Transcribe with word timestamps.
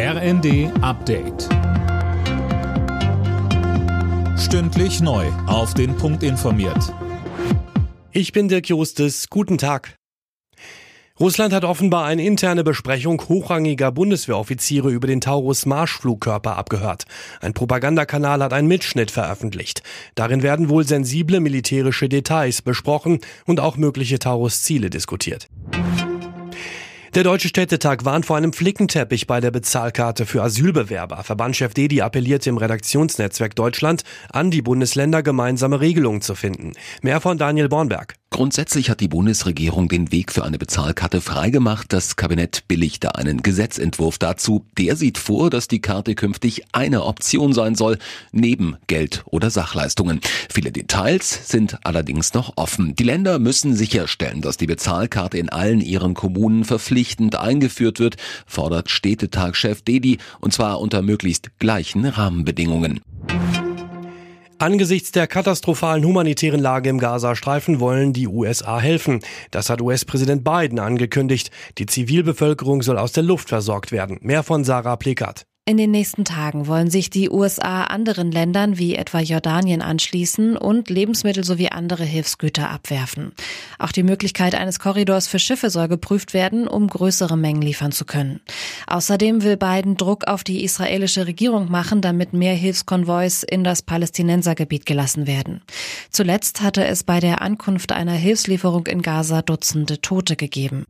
RND 0.00 0.70
Update. 0.80 1.48
Stündlich 4.38 5.00
neu. 5.00 5.26
Auf 5.48 5.74
den 5.74 5.96
Punkt 5.96 6.22
informiert. 6.22 6.94
Ich 8.12 8.30
bin 8.30 8.46
Dirk 8.46 8.68
Jostes. 8.68 9.28
Guten 9.28 9.58
Tag. 9.58 9.96
Russland 11.18 11.52
hat 11.52 11.64
offenbar 11.64 12.04
eine 12.04 12.24
interne 12.24 12.62
Besprechung 12.62 13.20
hochrangiger 13.28 13.90
Bundeswehroffiziere 13.90 14.88
über 14.88 15.08
den 15.08 15.20
Taurus-Marschflugkörper 15.20 16.56
abgehört. 16.56 17.06
Ein 17.40 17.52
Propagandakanal 17.52 18.40
hat 18.40 18.52
einen 18.52 18.68
Mitschnitt 18.68 19.10
veröffentlicht. 19.10 19.82
Darin 20.14 20.44
werden 20.44 20.68
wohl 20.68 20.86
sensible 20.86 21.40
militärische 21.40 22.08
Details 22.08 22.62
besprochen 22.62 23.18
und 23.46 23.58
auch 23.58 23.76
mögliche 23.76 24.20
Taurus-Ziele 24.20 24.90
diskutiert. 24.90 25.48
Der 27.14 27.24
Deutsche 27.24 27.48
Städtetag 27.48 28.04
warnt 28.04 28.26
vor 28.26 28.36
einem 28.36 28.52
Flickenteppich 28.52 29.26
bei 29.26 29.40
der 29.40 29.50
Bezahlkarte 29.50 30.26
für 30.26 30.42
Asylbewerber. 30.42 31.24
Verbandchef 31.24 31.72
Dedi 31.72 32.02
appellierte 32.02 32.50
im 32.50 32.58
Redaktionsnetzwerk 32.58 33.56
Deutschland 33.56 34.02
an 34.30 34.50
die 34.50 34.60
Bundesländer, 34.60 35.22
gemeinsame 35.22 35.80
Regelungen 35.80 36.20
zu 36.20 36.34
finden. 36.34 36.74
Mehr 37.00 37.22
von 37.22 37.38
Daniel 37.38 37.70
Bornberg. 37.70 38.14
Grundsätzlich 38.38 38.88
hat 38.88 39.00
die 39.00 39.08
Bundesregierung 39.08 39.88
den 39.88 40.12
Weg 40.12 40.30
für 40.30 40.44
eine 40.44 40.58
Bezahlkarte 40.58 41.20
freigemacht. 41.20 41.92
Das 41.92 42.14
Kabinett 42.14 42.68
billigte 42.68 43.16
einen 43.16 43.42
Gesetzentwurf 43.42 44.16
dazu. 44.16 44.64
Der 44.78 44.94
sieht 44.94 45.18
vor, 45.18 45.50
dass 45.50 45.66
die 45.66 45.80
Karte 45.80 46.14
künftig 46.14 46.62
eine 46.70 47.02
Option 47.02 47.52
sein 47.52 47.74
soll, 47.74 47.98
neben 48.30 48.76
Geld 48.86 49.24
oder 49.26 49.50
Sachleistungen. 49.50 50.20
Viele 50.48 50.70
Details 50.70 51.48
sind 51.48 51.78
allerdings 51.82 52.32
noch 52.32 52.52
offen. 52.54 52.94
Die 52.94 53.02
Länder 53.02 53.40
müssen 53.40 53.74
sicherstellen, 53.74 54.40
dass 54.40 54.56
die 54.56 54.68
Bezahlkarte 54.68 55.36
in 55.36 55.48
allen 55.48 55.80
ihren 55.80 56.14
Kommunen 56.14 56.64
verpflichtend 56.64 57.34
eingeführt 57.34 57.98
wird, 57.98 58.18
fordert 58.46 58.88
Städtetagchef 58.88 59.82
Dedi, 59.82 60.18
und 60.38 60.52
zwar 60.52 60.80
unter 60.80 61.02
möglichst 61.02 61.58
gleichen 61.58 62.04
Rahmenbedingungen. 62.04 63.00
Angesichts 64.60 65.12
der 65.12 65.28
katastrophalen 65.28 66.04
humanitären 66.04 66.58
Lage 66.58 66.90
im 66.90 66.98
Gazastreifen 66.98 67.78
wollen 67.78 68.12
die 68.12 68.26
USA 68.26 68.80
helfen. 68.80 69.20
Das 69.52 69.70
hat 69.70 69.80
US-Präsident 69.80 70.42
Biden 70.42 70.80
angekündigt. 70.80 71.52
Die 71.78 71.86
Zivilbevölkerung 71.86 72.82
soll 72.82 72.98
aus 72.98 73.12
der 73.12 73.22
Luft 73.22 73.50
versorgt 73.50 73.92
werden. 73.92 74.18
Mehr 74.20 74.42
von 74.42 74.64
Sarah 74.64 74.96
Plekat. 74.96 75.46
In 75.68 75.76
den 75.76 75.90
nächsten 75.90 76.24
Tagen 76.24 76.66
wollen 76.66 76.88
sich 76.88 77.10
die 77.10 77.28
USA 77.28 77.84
anderen 77.84 78.32
Ländern 78.32 78.78
wie 78.78 78.94
etwa 78.94 79.20
Jordanien 79.20 79.82
anschließen 79.82 80.56
und 80.56 80.88
Lebensmittel 80.88 81.44
sowie 81.44 81.68
andere 81.68 82.04
Hilfsgüter 82.04 82.70
abwerfen. 82.70 83.32
Auch 83.78 83.92
die 83.92 84.02
Möglichkeit 84.02 84.54
eines 84.54 84.78
Korridors 84.78 85.26
für 85.26 85.38
Schiffe 85.38 85.68
soll 85.68 85.88
geprüft 85.88 86.32
werden, 86.32 86.66
um 86.66 86.88
größere 86.88 87.36
Mengen 87.36 87.60
liefern 87.60 87.92
zu 87.92 88.06
können. 88.06 88.40
Außerdem 88.86 89.42
will 89.42 89.58
Biden 89.58 89.98
Druck 89.98 90.26
auf 90.26 90.42
die 90.42 90.64
israelische 90.64 91.26
Regierung 91.26 91.70
machen, 91.70 92.00
damit 92.00 92.32
mehr 92.32 92.54
Hilfskonvois 92.54 93.42
in 93.46 93.62
das 93.62 93.82
Palästinensergebiet 93.82 94.86
gelassen 94.86 95.26
werden. 95.26 95.60
Zuletzt 96.08 96.62
hatte 96.62 96.86
es 96.86 97.04
bei 97.04 97.20
der 97.20 97.42
Ankunft 97.42 97.92
einer 97.92 98.12
Hilfslieferung 98.12 98.86
in 98.86 99.02
Gaza 99.02 99.42
Dutzende 99.42 100.00
Tote 100.00 100.34
gegeben. 100.34 100.86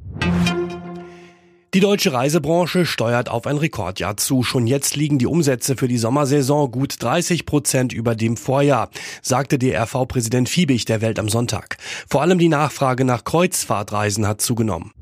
Die 1.75 1.81
deutsche 1.81 2.15
Reisebranche 2.15 2.87
steuert 2.87 3.29
auf 3.29 3.47
ein 3.47 3.59
Rekordjahr 3.59 4.17
zu. 4.17 4.43
Schon 4.43 4.67
jetzt 4.67 4.97
liegen 4.97 5.19
die 5.19 5.27
Umsätze 5.27 5.77
für 5.77 5.87
die 5.87 5.99
Sommersaison 5.99 6.71
gut 6.71 6.95
30 6.99 7.45
Prozent 7.45 7.93
über 7.93 8.15
dem 8.15 8.39
Vorjahr, 8.39 8.89
sagte 9.21 9.59
DRV-Präsident 9.59 10.49
Fiebig 10.49 10.87
der 10.87 11.03
Welt 11.03 11.19
am 11.19 11.29
Sonntag. 11.29 11.77
Vor 12.09 12.23
allem 12.23 12.39
die 12.39 12.49
Nachfrage 12.49 13.05
nach 13.05 13.25
Kreuzfahrtreisen 13.25 14.27
hat 14.27 14.41
zugenommen. 14.41 14.93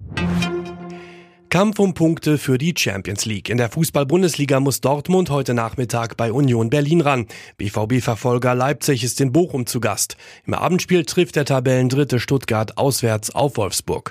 Kampf 1.50 1.78
um 1.78 1.94
Punkte 1.94 2.36
für 2.36 2.58
die 2.58 2.74
Champions 2.76 3.26
League. 3.26 3.48
In 3.48 3.58
der 3.58 3.70
Fußball-Bundesliga 3.70 4.58
muss 4.58 4.80
Dortmund 4.80 5.30
heute 5.30 5.54
Nachmittag 5.54 6.16
bei 6.16 6.32
Union 6.32 6.68
Berlin 6.68 7.00
ran. 7.00 7.26
BVB-Verfolger 7.58 8.56
Leipzig 8.56 9.04
ist 9.04 9.20
in 9.20 9.30
Bochum 9.30 9.66
zu 9.66 9.78
Gast. 9.78 10.16
Im 10.44 10.54
Abendspiel 10.54 11.04
trifft 11.04 11.36
der 11.36 11.44
Tabellendritte 11.44 12.18
Stuttgart 12.18 12.76
auswärts 12.76 13.32
auf 13.32 13.56
Wolfsburg. 13.56 14.10